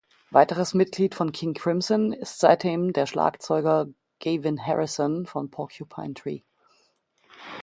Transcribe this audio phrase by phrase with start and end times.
[0.31, 3.85] Weiteres Mitglied von King Crimson ist seitdem der Schlagzeuger
[4.19, 6.41] Gavin Harrison von Porcupine Tree.